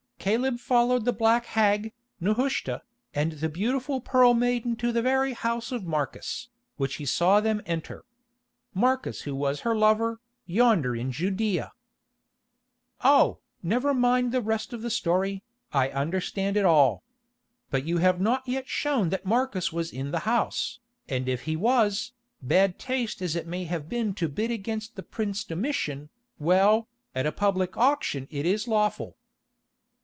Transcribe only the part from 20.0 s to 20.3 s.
the